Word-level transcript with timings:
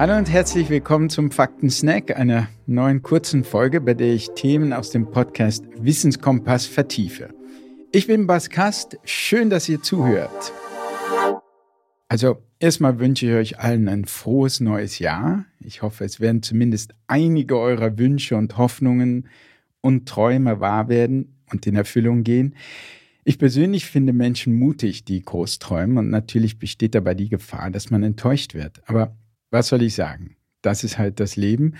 Hallo 0.00 0.16
und 0.16 0.30
herzlich 0.30 0.70
willkommen 0.70 1.10
zum 1.10 1.30
Fakten 1.30 1.68
Snack, 1.68 2.16
einer 2.16 2.48
neuen 2.64 3.02
kurzen 3.02 3.44
Folge, 3.44 3.82
bei 3.82 3.92
der 3.92 4.14
ich 4.14 4.30
Themen 4.30 4.72
aus 4.72 4.88
dem 4.88 5.10
Podcast 5.10 5.66
Wissenskompass 5.78 6.64
vertiefe. 6.64 7.28
Ich 7.92 8.06
bin 8.06 8.26
Bas 8.26 8.48
Kast, 8.48 8.96
schön, 9.04 9.50
dass 9.50 9.68
ihr 9.68 9.82
zuhört. 9.82 10.54
Also 12.08 12.38
erstmal 12.60 12.98
wünsche 12.98 13.26
ich 13.26 13.32
euch 13.34 13.58
allen 13.58 13.90
ein 13.90 14.06
frohes 14.06 14.60
neues 14.60 15.00
Jahr. 15.00 15.44
Ich 15.62 15.82
hoffe, 15.82 16.06
es 16.06 16.18
werden 16.18 16.42
zumindest 16.42 16.94
einige 17.06 17.58
eurer 17.58 17.98
Wünsche 17.98 18.36
und 18.36 18.56
Hoffnungen 18.56 19.28
und 19.82 20.08
Träume 20.08 20.60
wahr 20.60 20.88
werden 20.88 21.36
und 21.52 21.66
in 21.66 21.76
Erfüllung 21.76 22.24
gehen. 22.24 22.54
Ich 23.24 23.38
persönlich 23.38 23.84
finde 23.84 24.14
Menschen 24.14 24.54
mutig, 24.54 25.04
die 25.04 25.20
groß 25.20 25.58
träumen 25.58 25.98
und 25.98 26.08
natürlich 26.08 26.58
besteht 26.58 26.94
dabei 26.94 27.12
die 27.12 27.28
Gefahr, 27.28 27.70
dass 27.70 27.90
man 27.90 28.02
enttäuscht 28.02 28.54
wird. 28.54 28.80
Aber 28.86 29.14
was 29.50 29.68
soll 29.68 29.82
ich 29.82 29.94
sagen? 29.94 30.36
Das 30.62 30.84
ist 30.84 30.98
halt 30.98 31.20
das 31.20 31.36
Leben. 31.36 31.74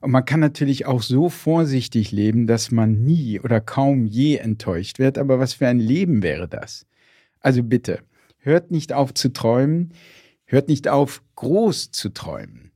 Und 0.00 0.10
man 0.10 0.24
kann 0.24 0.40
natürlich 0.40 0.86
auch 0.86 1.02
so 1.02 1.28
vorsichtig 1.28 2.12
leben, 2.12 2.46
dass 2.46 2.70
man 2.70 3.04
nie 3.04 3.40
oder 3.40 3.60
kaum 3.60 4.04
je 4.04 4.36
enttäuscht 4.36 4.98
wird. 4.98 5.16
Aber 5.16 5.38
was 5.38 5.54
für 5.54 5.66
ein 5.66 5.78
Leben 5.78 6.22
wäre 6.22 6.46
das? 6.48 6.86
Also 7.40 7.62
bitte, 7.62 8.00
hört 8.38 8.70
nicht 8.70 8.92
auf 8.92 9.14
zu 9.14 9.32
träumen, 9.32 9.92
hört 10.44 10.68
nicht 10.68 10.88
auf 10.88 11.22
groß 11.36 11.90
zu 11.90 12.10
träumen. 12.10 12.72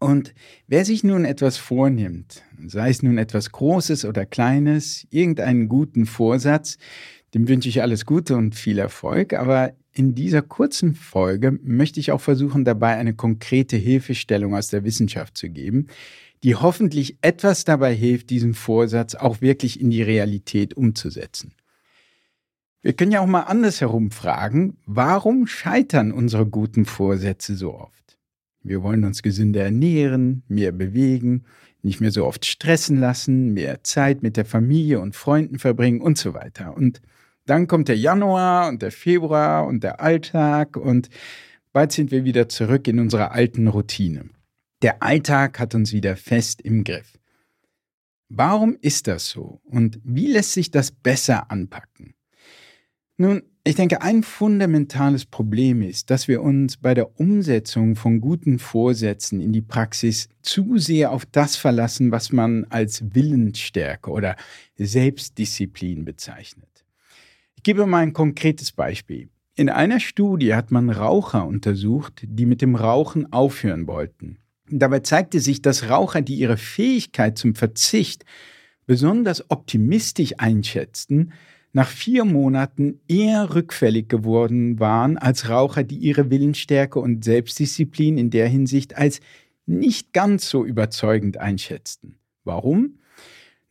Und 0.00 0.34
wer 0.66 0.84
sich 0.84 1.02
nun 1.02 1.24
etwas 1.24 1.56
vornimmt, 1.56 2.42
sei 2.66 2.90
es 2.90 3.02
nun 3.02 3.18
etwas 3.18 3.50
Großes 3.50 4.04
oder 4.04 4.26
Kleines, 4.26 5.06
irgendeinen 5.10 5.68
guten 5.68 6.06
Vorsatz, 6.06 6.78
dem 7.34 7.48
wünsche 7.48 7.68
ich 7.68 7.82
alles 7.82 8.06
Gute 8.06 8.36
und 8.36 8.54
viel 8.54 8.78
Erfolg. 8.78 9.34
Aber 9.34 9.72
in 9.98 10.14
dieser 10.14 10.42
kurzen 10.42 10.94
Folge 10.94 11.58
möchte 11.62 11.98
ich 11.98 12.12
auch 12.12 12.20
versuchen, 12.20 12.64
dabei 12.64 12.96
eine 12.96 13.14
konkrete 13.14 13.76
Hilfestellung 13.76 14.54
aus 14.54 14.68
der 14.68 14.84
Wissenschaft 14.84 15.36
zu 15.36 15.50
geben, 15.50 15.88
die 16.44 16.54
hoffentlich 16.54 17.18
etwas 17.20 17.64
dabei 17.64 17.94
hilft, 17.94 18.30
diesen 18.30 18.54
Vorsatz 18.54 19.16
auch 19.16 19.40
wirklich 19.40 19.80
in 19.80 19.90
die 19.90 20.02
Realität 20.02 20.74
umzusetzen. 20.74 21.52
Wir 22.80 22.92
können 22.92 23.10
ja 23.10 23.20
auch 23.20 23.26
mal 23.26 23.42
andersherum 23.42 24.12
fragen, 24.12 24.76
warum 24.86 25.48
scheitern 25.48 26.12
unsere 26.12 26.46
guten 26.46 26.84
Vorsätze 26.84 27.56
so 27.56 27.74
oft? 27.74 28.18
Wir 28.62 28.84
wollen 28.84 29.04
uns 29.04 29.22
gesünder 29.22 29.64
ernähren, 29.64 30.44
mehr 30.46 30.70
bewegen, 30.70 31.42
nicht 31.82 32.00
mehr 32.00 32.12
so 32.12 32.24
oft 32.24 32.44
stressen 32.46 33.00
lassen, 33.00 33.52
mehr 33.52 33.82
Zeit 33.82 34.22
mit 34.22 34.36
der 34.36 34.44
Familie 34.44 35.00
und 35.00 35.16
Freunden 35.16 35.58
verbringen 35.58 36.00
und 36.00 36.18
so 36.18 36.34
weiter. 36.34 36.76
Und 36.76 37.00
dann 37.48 37.66
kommt 37.66 37.88
der 37.88 37.96
Januar 37.96 38.68
und 38.68 38.82
der 38.82 38.92
Februar 38.92 39.66
und 39.66 39.82
der 39.82 40.00
Alltag 40.00 40.76
und 40.76 41.08
bald 41.72 41.92
sind 41.92 42.10
wir 42.10 42.24
wieder 42.24 42.48
zurück 42.48 42.86
in 42.88 42.98
unserer 42.98 43.32
alten 43.32 43.68
Routine. 43.68 44.30
Der 44.82 45.02
Alltag 45.02 45.58
hat 45.58 45.74
uns 45.74 45.92
wieder 45.92 46.16
fest 46.16 46.60
im 46.60 46.84
Griff. 46.84 47.18
Warum 48.28 48.76
ist 48.80 49.06
das 49.06 49.28
so 49.28 49.60
und 49.64 49.98
wie 50.04 50.26
lässt 50.26 50.52
sich 50.52 50.70
das 50.70 50.90
besser 50.90 51.50
anpacken? 51.50 52.14
Nun, 53.16 53.42
ich 53.64 53.74
denke, 53.74 54.02
ein 54.02 54.22
fundamentales 54.22 55.26
Problem 55.26 55.82
ist, 55.82 56.10
dass 56.10 56.28
wir 56.28 56.42
uns 56.42 56.76
bei 56.76 56.94
der 56.94 57.18
Umsetzung 57.18 57.96
von 57.96 58.20
guten 58.20 58.58
Vorsätzen 58.58 59.40
in 59.40 59.52
die 59.52 59.62
Praxis 59.62 60.28
zu 60.42 60.78
sehr 60.78 61.10
auf 61.12 61.26
das 61.26 61.56
verlassen, 61.56 62.12
was 62.12 62.30
man 62.30 62.64
als 62.70 63.14
Willensstärke 63.14 64.10
oder 64.10 64.36
Selbstdisziplin 64.76 66.04
bezeichnet. 66.04 66.68
Ich 67.68 67.74
gebe 67.74 67.84
mal 67.84 67.98
ein 67.98 68.14
konkretes 68.14 68.72
Beispiel. 68.72 69.28
In 69.54 69.68
einer 69.68 70.00
Studie 70.00 70.54
hat 70.54 70.70
man 70.70 70.88
Raucher 70.88 71.46
untersucht, 71.46 72.22
die 72.26 72.46
mit 72.46 72.62
dem 72.62 72.74
Rauchen 72.74 73.30
aufhören 73.30 73.86
wollten. 73.86 74.38
Dabei 74.70 75.00
zeigte 75.00 75.38
sich, 75.38 75.60
dass 75.60 75.90
Raucher, 75.90 76.22
die 76.22 76.36
ihre 76.36 76.56
Fähigkeit 76.56 77.36
zum 77.36 77.54
Verzicht 77.54 78.24
besonders 78.86 79.50
optimistisch 79.50 80.32
einschätzten, 80.38 81.34
nach 81.74 81.90
vier 81.90 82.24
Monaten 82.24 83.00
eher 83.06 83.54
rückfällig 83.54 84.08
geworden 84.08 84.80
waren 84.80 85.18
als 85.18 85.50
Raucher, 85.50 85.84
die 85.84 85.98
ihre 85.98 86.30
Willensstärke 86.30 86.98
und 86.98 87.22
Selbstdisziplin 87.22 88.16
in 88.16 88.30
der 88.30 88.48
Hinsicht 88.48 88.96
als 88.96 89.20
nicht 89.66 90.14
ganz 90.14 90.48
so 90.48 90.64
überzeugend 90.64 91.36
einschätzten. 91.36 92.14
Warum? 92.44 92.94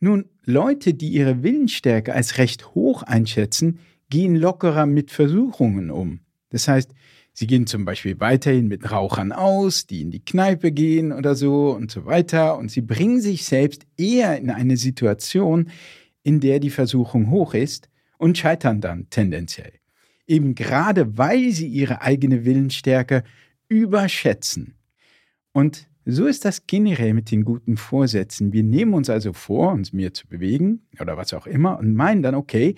Nun, 0.00 0.26
Leute, 0.44 0.94
die 0.94 1.08
ihre 1.08 1.42
Willensstärke 1.42 2.14
als 2.14 2.38
recht 2.38 2.74
hoch 2.74 3.02
einschätzen, 3.02 3.80
gehen 4.10 4.36
lockerer 4.36 4.86
mit 4.86 5.10
Versuchungen 5.10 5.90
um. 5.90 6.20
Das 6.50 6.68
heißt, 6.68 6.94
sie 7.32 7.46
gehen 7.46 7.66
zum 7.66 7.84
Beispiel 7.84 8.18
weiterhin 8.20 8.68
mit 8.68 8.90
Rauchern 8.90 9.32
aus, 9.32 9.86
die 9.86 10.00
in 10.02 10.10
die 10.10 10.24
Kneipe 10.24 10.72
gehen 10.72 11.12
oder 11.12 11.34
so 11.34 11.72
und 11.72 11.90
so 11.90 12.06
weiter, 12.06 12.56
und 12.58 12.70
sie 12.70 12.80
bringen 12.80 13.20
sich 13.20 13.44
selbst 13.44 13.86
eher 13.96 14.38
in 14.38 14.50
eine 14.50 14.76
Situation, 14.76 15.70
in 16.22 16.40
der 16.40 16.60
die 16.60 16.70
Versuchung 16.70 17.30
hoch 17.30 17.54
ist 17.54 17.88
und 18.18 18.38
scheitern 18.38 18.80
dann 18.80 19.10
tendenziell. 19.10 19.72
Eben 20.26 20.54
gerade 20.54 21.18
weil 21.18 21.50
sie 21.50 21.66
ihre 21.66 22.02
eigene 22.02 22.44
Willensstärke 22.44 23.24
überschätzen. 23.68 24.74
Und 25.52 25.88
so 26.10 26.26
ist 26.26 26.46
das 26.46 26.66
generell 26.66 27.12
mit 27.12 27.30
den 27.30 27.44
guten 27.44 27.76
Vorsätzen. 27.76 28.54
Wir 28.54 28.62
nehmen 28.62 28.94
uns 28.94 29.10
also 29.10 29.34
vor, 29.34 29.72
uns 29.72 29.92
mehr 29.92 30.14
zu 30.14 30.26
bewegen 30.26 30.86
oder 31.00 31.18
was 31.18 31.34
auch 31.34 31.46
immer 31.46 31.78
und 31.78 31.94
meinen 31.94 32.22
dann, 32.22 32.34
okay, 32.34 32.76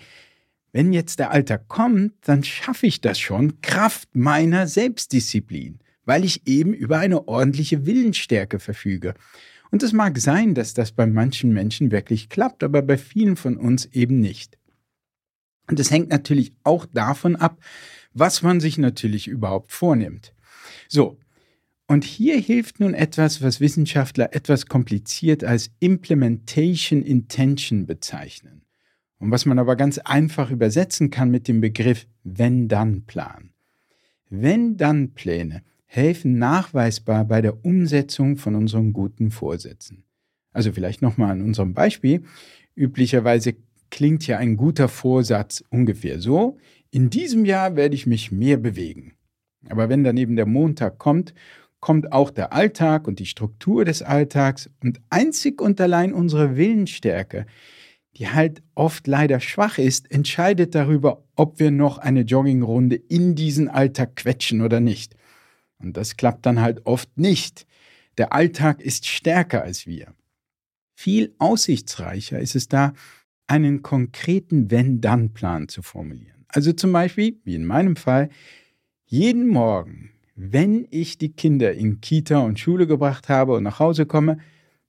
wenn 0.72 0.92
jetzt 0.92 1.20
der 1.20 1.30
Alter 1.30 1.56
kommt, 1.56 2.14
dann 2.22 2.42
schaffe 2.42 2.88
ich 2.88 3.00
das 3.00 3.20
schon 3.20 3.60
Kraft 3.60 4.08
meiner 4.16 4.66
Selbstdisziplin, 4.66 5.78
weil 6.04 6.24
ich 6.24 6.44
eben 6.48 6.74
über 6.74 6.98
eine 6.98 7.28
ordentliche 7.28 7.86
Willensstärke 7.86 8.58
verfüge. 8.58 9.14
Und 9.70 9.84
es 9.84 9.92
mag 9.92 10.18
sein, 10.18 10.54
dass 10.56 10.74
das 10.74 10.90
bei 10.90 11.06
manchen 11.06 11.52
Menschen 11.52 11.92
wirklich 11.92 12.30
klappt, 12.30 12.64
aber 12.64 12.82
bei 12.82 12.98
vielen 12.98 13.36
von 13.36 13.56
uns 13.56 13.86
eben 13.86 14.18
nicht. 14.18 14.58
Und 15.68 15.78
es 15.78 15.92
hängt 15.92 16.10
natürlich 16.10 16.52
auch 16.64 16.84
davon 16.84 17.36
ab, 17.36 17.58
was 18.12 18.42
man 18.42 18.58
sich 18.58 18.76
natürlich 18.76 19.28
überhaupt 19.28 19.70
vornimmt. 19.70 20.34
So, 20.88 21.19
und 21.90 22.04
hier 22.04 22.38
hilft 22.38 22.78
nun 22.78 22.94
etwas, 22.94 23.42
was 23.42 23.60
Wissenschaftler 23.60 24.32
etwas 24.32 24.66
kompliziert 24.66 25.42
als 25.42 25.72
Implementation 25.80 27.02
Intention 27.02 27.84
bezeichnen. 27.84 28.62
Und 29.18 29.32
was 29.32 29.44
man 29.44 29.58
aber 29.58 29.74
ganz 29.74 29.98
einfach 29.98 30.52
übersetzen 30.52 31.10
kann 31.10 31.32
mit 31.32 31.48
dem 31.48 31.60
Begriff 31.60 32.06
Wenn-Dann-Plan. 32.22 33.50
Wenn-Dann-Pläne 34.28 35.64
helfen 35.86 36.38
nachweisbar 36.38 37.24
bei 37.24 37.42
der 37.42 37.64
Umsetzung 37.64 38.36
von 38.36 38.54
unseren 38.54 38.92
guten 38.92 39.32
Vorsätzen. 39.32 40.04
Also 40.52 40.70
vielleicht 40.70 41.02
nochmal 41.02 41.32
an 41.32 41.42
unserem 41.42 41.74
Beispiel. 41.74 42.22
Üblicherweise 42.76 43.56
klingt 43.90 44.28
ja 44.28 44.38
ein 44.38 44.56
guter 44.56 44.86
Vorsatz 44.86 45.64
ungefähr 45.70 46.20
so, 46.20 46.56
in 46.92 47.10
diesem 47.10 47.44
Jahr 47.44 47.74
werde 47.74 47.96
ich 47.96 48.06
mich 48.06 48.30
mehr 48.30 48.58
bewegen. 48.58 49.14
Aber 49.68 49.88
wenn 49.88 50.04
dann 50.04 50.16
eben 50.16 50.36
der 50.36 50.46
Montag 50.46 50.98
kommt 50.98 51.34
kommt 51.80 52.12
auch 52.12 52.30
der 52.30 52.52
Alltag 52.52 53.08
und 53.08 53.18
die 53.18 53.26
Struktur 53.26 53.84
des 53.84 54.02
Alltags 54.02 54.70
und 54.82 55.00
einzig 55.10 55.60
und 55.60 55.80
allein 55.80 56.12
unsere 56.12 56.56
Willensstärke, 56.56 57.46
die 58.16 58.28
halt 58.28 58.62
oft 58.74 59.06
leider 59.06 59.40
schwach 59.40 59.78
ist, 59.78 60.10
entscheidet 60.10 60.74
darüber, 60.74 61.24
ob 61.36 61.58
wir 61.58 61.70
noch 61.70 61.98
eine 61.98 62.22
Joggingrunde 62.22 62.96
in 62.96 63.34
diesen 63.34 63.68
Alltag 63.68 64.16
quetschen 64.16 64.60
oder 64.60 64.80
nicht. 64.80 65.16
Und 65.78 65.96
das 65.96 66.16
klappt 66.16 66.44
dann 66.44 66.60
halt 66.60 66.84
oft 66.86 67.16
nicht. 67.16 67.66
Der 68.18 68.32
Alltag 68.32 68.82
ist 68.82 69.06
stärker 69.06 69.62
als 69.62 69.86
wir. 69.86 70.14
Viel 70.94 71.34
aussichtsreicher 71.38 72.38
ist 72.38 72.54
es 72.54 72.68
da, 72.68 72.92
einen 73.46 73.82
konkreten 73.82 74.70
Wenn-Dann-Plan 74.70 75.68
zu 75.68 75.82
formulieren. 75.82 76.44
Also 76.48 76.72
zum 76.72 76.92
Beispiel, 76.92 77.40
wie 77.44 77.54
in 77.54 77.64
meinem 77.64 77.96
Fall, 77.96 78.28
jeden 79.06 79.48
Morgen 79.48 80.10
wenn 80.42 80.86
ich 80.90 81.18
die 81.18 81.32
Kinder 81.32 81.74
in 81.74 82.00
Kita 82.00 82.38
und 82.38 82.58
Schule 82.58 82.86
gebracht 82.86 83.28
habe 83.28 83.52
und 83.52 83.62
nach 83.62 83.78
Hause 83.78 84.06
komme, 84.06 84.38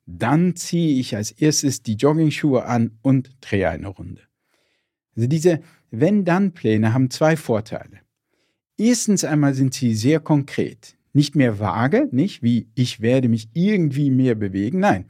dann 0.06 0.56
ziehe 0.56 0.98
ich 0.98 1.14
als 1.14 1.30
erstes 1.30 1.82
die 1.82 1.96
Joggingschuhe 1.96 2.64
an 2.64 2.98
und 3.02 3.30
drehe 3.42 3.68
eine 3.68 3.88
Runde. 3.88 4.22
Also 5.14 5.28
diese 5.28 5.60
Wenn-Dann-Pläne 5.90 6.94
haben 6.94 7.10
zwei 7.10 7.36
Vorteile. 7.36 8.00
Erstens 8.78 9.24
einmal 9.24 9.52
sind 9.52 9.74
sie 9.74 9.94
sehr 9.94 10.20
konkret. 10.20 10.96
Nicht 11.12 11.36
mehr 11.36 11.58
vage, 11.58 12.08
nicht 12.12 12.42
wie 12.42 12.68
ich 12.74 13.02
werde 13.02 13.28
mich 13.28 13.50
irgendwie 13.52 14.10
mehr 14.10 14.34
bewegen. 14.34 14.80
Nein, 14.80 15.04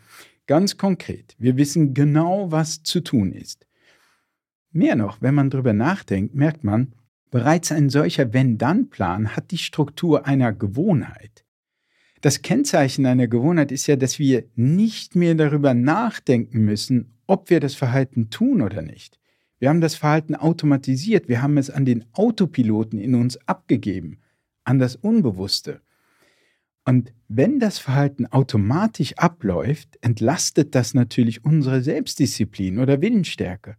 ganz 0.49 0.77
konkret. 0.77 1.37
Wir 1.39 1.57
wissen 1.57 1.95
genau, 1.95 2.51
was 2.51 2.83
zu 2.83 3.01
tun 3.01 3.31
ist. 3.31 3.69
Mehr 4.73 4.97
noch, 4.97 5.23
wenn 5.23 5.37
man 5.37 5.51
darüber 5.51 5.73
nachdenkt, 5.73 6.35
merkt 6.35 6.65
man, 6.65 6.95
Bereits 7.33 7.73
ein 7.73 7.89
solcher 7.89 8.35
Wenn-Dann-Plan 8.35 9.35
hat 9.35 9.53
die 9.53 9.59
Struktur 9.59 10.27
einer 10.27 10.53
Gewohnheit. 10.53 11.47
Das 12.21 12.43
Kennzeichen 12.43 13.07
einer 13.07 13.27
Gewohnheit 13.27 13.73
ist 13.73 13.87
ja, 13.87 13.97
dass 13.97 14.19
wir 14.19 14.45
nicht 14.55 15.17
mehr 15.17 15.35
darüber 15.35 15.73
nachdenken 15.73 16.63
müssen, 16.67 17.15
ob 17.27 17.49
wir 17.49 17.59
das 17.59 17.75
Verhalten 17.75 18.29
tun 18.29 18.61
oder 18.61 18.83
nicht. 18.83 19.19
Wir 19.59 19.71
haben 19.71 19.81
das 19.81 19.95
Verhalten 19.95 20.35
automatisiert, 20.35 21.27
wir 21.27 21.41
haben 21.41 21.57
es 21.57 21.71
an 21.71 21.87
den 21.87 22.05
Autopiloten 22.13 22.99
in 22.99 23.15
uns 23.15 23.39
abgegeben, 23.49 24.19
an 24.65 24.79
das 24.79 24.95
Unbewusste. 24.95 25.81
Und 26.85 27.15
wenn 27.29 27.61
das 27.61 27.79
Verhalten 27.79 28.27
automatisch 28.27 29.17
abläuft, 29.17 29.97
entlastet 30.03 30.75
das 30.75 30.93
natürlich 30.93 31.47
unsere 31.47 31.81
Selbstdisziplin 31.81 32.79
oder 32.79 33.01
Willensstärke. 33.01 33.79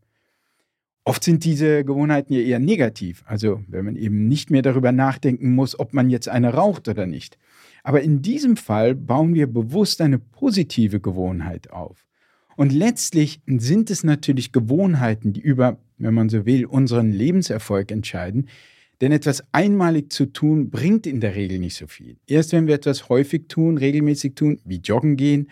Oft 1.05 1.23
sind 1.23 1.43
diese 1.43 1.83
Gewohnheiten 1.83 2.33
ja 2.33 2.39
eher 2.39 2.59
negativ, 2.59 3.23
also 3.25 3.61
wenn 3.67 3.83
man 3.83 3.95
eben 3.97 4.27
nicht 4.27 4.49
mehr 4.49 4.61
darüber 4.61 4.93
nachdenken 4.93 5.53
muss, 5.53 5.77
ob 5.77 5.93
man 5.93 6.09
jetzt 6.09 6.29
eine 6.29 6.53
raucht 6.53 6.87
oder 6.87 7.05
nicht. 7.05 7.37
Aber 7.83 8.01
in 8.01 8.21
diesem 8.21 8.55
Fall 8.55 8.95
bauen 8.95 9.33
wir 9.33 9.47
bewusst 9.47 9.99
eine 9.99 10.17
positive 10.17 11.01
Gewohnheit 11.01 11.71
auf. 11.71 12.05
Und 12.55 12.71
letztlich 12.71 13.41
sind 13.47 13.89
es 13.89 14.03
natürlich 14.03 14.51
Gewohnheiten, 14.51 15.33
die 15.33 15.41
über, 15.41 15.77
wenn 15.97 16.13
man 16.13 16.29
so 16.29 16.45
will, 16.45 16.65
unseren 16.65 17.11
Lebenserfolg 17.11 17.91
entscheiden. 17.91 18.47
Denn 19.01 19.11
etwas 19.11 19.43
einmalig 19.51 20.13
zu 20.13 20.27
tun, 20.27 20.69
bringt 20.69 21.05
in 21.07 21.19
der 21.19 21.35
Regel 21.35 21.59
nicht 21.59 21.75
so 21.75 21.87
viel. 21.87 22.17
Erst 22.27 22.53
wenn 22.53 22.67
wir 22.67 22.75
etwas 22.75 23.09
häufig 23.09 23.49
tun, 23.49 23.77
regelmäßig 23.77 24.35
tun, 24.35 24.59
wie 24.63 24.77
joggen 24.77 25.17
gehen, 25.17 25.49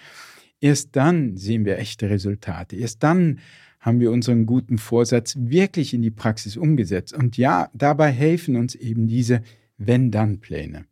erst 0.62 0.96
dann 0.96 1.36
sehen 1.36 1.66
wir 1.66 1.78
echte 1.80 2.10
Resultate. 2.10 2.78
Erst 2.78 3.04
dann 3.04 3.40
haben 3.82 4.00
wir 4.00 4.12
unseren 4.12 4.46
guten 4.46 4.78
Vorsatz 4.78 5.36
wirklich 5.38 5.94
in 5.94 6.04
die 6.04 6.12
Praxis 6.12 6.56
umgesetzt. 6.56 7.14
Und 7.14 7.36
ja, 7.36 7.70
dabei 7.74 8.12
helfen 8.12 8.56
uns 8.56 8.76
eben 8.76 9.08
diese 9.08 9.42
Wenn-Dann-Pläne. 9.78 10.86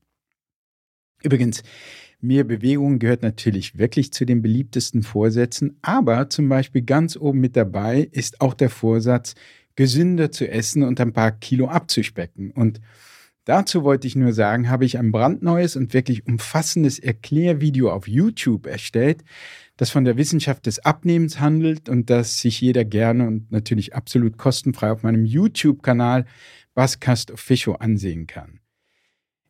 Übrigens, 1.21 1.63
mehr 2.19 2.43
Bewegung 2.43 2.97
gehört 2.97 3.21
natürlich 3.21 3.77
wirklich 3.77 4.11
zu 4.11 4.25
den 4.25 4.41
beliebtesten 4.41 5.03
Vorsätzen, 5.03 5.77
aber 5.81 6.29
zum 6.29 6.49
Beispiel 6.49 6.81
ganz 6.81 7.15
oben 7.15 7.39
mit 7.39 7.55
dabei 7.55 8.09
ist 8.11 8.41
auch 8.41 8.55
der 8.55 8.69
Vorsatz, 8.69 9.35
gesünder 9.75 10.31
zu 10.31 10.49
essen 10.49 10.83
und 10.83 10.99
ein 10.99 11.13
paar 11.13 11.31
Kilo 11.31 11.67
abzuspecken. 11.69 12.51
Und 12.51 12.81
dazu 13.49 13.83
wollte 13.83 14.07
ich 14.07 14.15
nur 14.15 14.31
sagen, 14.31 14.69
habe 14.69 14.85
ich 14.85 14.97
ein 14.97 15.11
brandneues 15.11 15.75
und 15.75 15.93
wirklich 15.93 16.27
umfassendes 16.27 16.99
Erklärvideo 16.99 17.91
auf 17.91 18.07
YouTube 18.07 18.67
erstellt, 18.67 19.23
das 19.75 19.89
von 19.89 20.05
der 20.05 20.17
Wissenschaft 20.17 20.65
des 20.65 20.79
Abnehmens 20.85 21.39
handelt 21.39 21.89
und 21.89 22.09
das 22.09 22.39
sich 22.39 22.61
jeder 22.61 22.85
gerne 22.85 23.27
und 23.27 23.51
natürlich 23.51 23.95
absolut 23.95 24.37
kostenfrei 24.37 24.91
auf 24.91 25.03
meinem 25.03 25.25
YouTube-Kanal 25.25 26.25
Baskast 26.75 27.31
Official 27.31 27.77
ansehen 27.79 28.27
kann. 28.27 28.59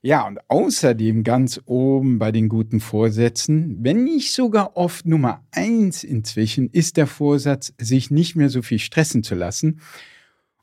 Ja, 0.01 0.25
und 0.25 0.39
außerdem 0.47 1.25
ganz 1.25 1.59
oben 1.65 2.19
bei 2.19 2.31
den 2.31 2.47
guten 2.47 2.79
Vorsätzen, 2.79 3.83
wenn 3.83 4.05
nicht 4.05 4.31
sogar 4.31 4.77
oft 4.77 5.05
Nummer 5.05 5.43
eins 5.51 6.05
inzwischen, 6.05 6.69
ist 6.69 6.95
der 6.95 7.05
Vorsatz, 7.05 7.73
sich 7.77 8.09
nicht 8.09 8.37
mehr 8.37 8.47
so 8.47 8.61
viel 8.61 8.79
stressen 8.79 9.23
zu 9.23 9.35
lassen. 9.35 9.81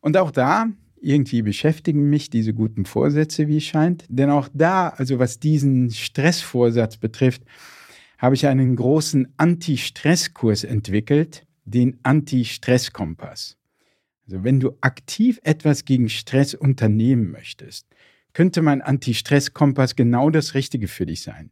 Und 0.00 0.17
auch 0.17 0.31
da, 0.31 0.69
irgendwie 1.00 1.43
beschäftigen 1.43 2.08
mich 2.08 2.31
diese 2.31 2.54
guten 2.54 2.84
Vorsätze, 2.84 3.48
wie 3.48 3.58
es 3.58 3.64
scheint. 3.64 4.04
Denn 4.08 4.31
auch 4.31 4.48
da, 4.52 4.88
also 4.88 5.19
was 5.19 5.38
diesen 5.38 5.90
Stressvorsatz 5.90 6.96
betrifft, 6.96 7.43
habe 8.19 8.34
ich 8.34 8.46
einen 8.46 8.76
großen 8.76 9.28
Anti-Stress-Kurs 9.37 10.64
entwickelt, 10.64 11.46
den 11.64 11.98
Anti-Stress-Kompass. 12.02 13.56
Also 14.26 14.43
wenn 14.43 14.60
du 14.60 14.72
aktiv 14.81 15.38
etwas 15.43 15.84
gegen 15.84 16.08
Stress 16.08 16.54
unternehmen 16.54 17.31
möchtest, 17.31 17.87
könnte 18.32 18.62
mein 18.62 18.82
Anti-Stress-Kompass 18.82 19.96
genau 19.96 20.31
das 20.31 20.54
Richtige 20.54 20.88
für 20.88 21.06
dich 21.06 21.22
sein. 21.22 21.50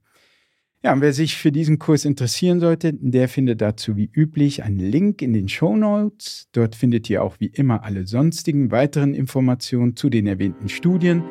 Ja, 0.85 0.93
und 0.93 1.01
wer 1.01 1.15
sich 1.15 1.37
für 1.39 1.51
diesen 1.51 1.79
Kurs 1.79 2.05
interessieren 2.05 2.61
sollte, 2.61 2.93
der 2.93 3.29
findet 3.29 3.63
dazu 3.63 3.97
wie 3.97 4.11
üblich 4.13 4.63
einen 4.63 4.79
Link 4.79 5.23
in 5.23 5.33
den 5.33 5.49
Show 5.49 5.75
Notes. 5.77 6.49
Dort 6.53 6.77
findet 6.77 7.09
ihr 7.09 7.23
auch 7.23 7.41
wie 7.41 7.47
immer 7.47 7.85
alle 7.85 8.07
sonstigen 8.07 8.71
weiteren 8.71 9.15
Informationen 9.15 9.97
zu 9.97 10.11
den 10.11 10.27
erwähnten 10.27 10.69
Studien 10.69 11.23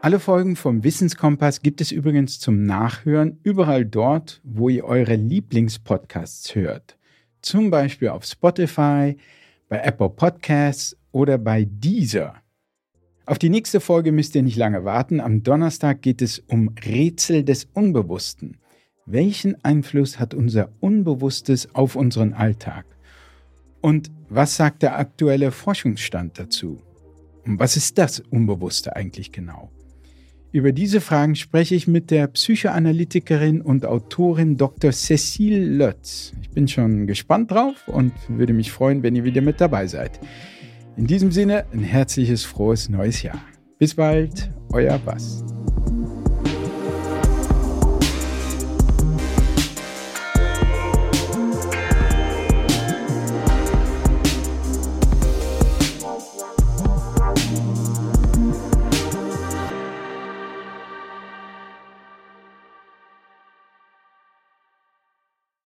alle 0.00 0.20
Folgen 0.20 0.54
vom 0.54 0.84
Wissenskompass 0.84 1.60
gibt 1.60 1.80
es 1.80 1.90
übrigens 1.90 2.38
zum 2.38 2.64
Nachhören 2.64 3.40
überall 3.42 3.84
dort, 3.84 4.40
wo 4.44 4.68
ihr 4.68 4.84
eure 4.84 5.16
Lieblingspodcasts 5.16 6.54
hört. 6.54 6.96
Zum 7.42 7.70
Beispiel 7.70 8.08
auf 8.08 8.24
Spotify, 8.24 9.16
bei 9.68 9.78
Apple 9.78 10.10
Podcasts 10.10 10.96
oder 11.10 11.36
bei 11.36 11.66
Deezer. 11.68 12.36
Auf 13.28 13.38
die 13.38 13.50
nächste 13.50 13.80
Folge 13.80 14.10
müsst 14.10 14.34
ihr 14.36 14.42
nicht 14.42 14.56
lange 14.56 14.86
warten. 14.86 15.20
Am 15.20 15.42
Donnerstag 15.42 16.00
geht 16.00 16.22
es 16.22 16.38
um 16.38 16.70
Rätsel 16.82 17.44
des 17.44 17.68
Unbewussten. 17.74 18.56
Welchen 19.04 19.62
Einfluss 19.62 20.18
hat 20.18 20.32
unser 20.32 20.70
Unbewusstes 20.80 21.74
auf 21.74 21.94
unseren 21.94 22.32
Alltag? 22.32 22.86
Und 23.82 24.10
was 24.30 24.56
sagt 24.56 24.80
der 24.82 24.98
aktuelle 24.98 25.52
Forschungsstand 25.52 26.38
dazu? 26.38 26.80
Und 27.44 27.60
was 27.60 27.76
ist 27.76 27.98
das 27.98 28.20
Unbewusste 28.20 28.96
eigentlich 28.96 29.30
genau? 29.30 29.70
Über 30.50 30.72
diese 30.72 31.02
Fragen 31.02 31.36
spreche 31.36 31.74
ich 31.74 31.86
mit 31.86 32.10
der 32.10 32.28
Psychoanalytikerin 32.28 33.60
und 33.60 33.84
Autorin 33.84 34.56
Dr. 34.56 34.90
Cecile 34.90 35.62
Lötz. 35.62 36.32
Ich 36.40 36.48
bin 36.48 36.66
schon 36.66 37.06
gespannt 37.06 37.50
drauf 37.50 37.88
und 37.88 38.14
würde 38.28 38.54
mich 38.54 38.72
freuen, 38.72 39.02
wenn 39.02 39.14
ihr 39.14 39.24
wieder 39.24 39.42
mit 39.42 39.60
dabei 39.60 39.86
seid. 39.86 40.18
In 40.98 41.06
diesem 41.06 41.30
Sinne 41.30 41.64
ein 41.72 41.84
herzliches, 41.84 42.44
frohes 42.44 42.88
neues 42.88 43.22
Jahr. 43.22 43.40
Bis 43.78 43.94
bald, 43.94 44.50
euer 44.72 44.98
Bass. 44.98 45.44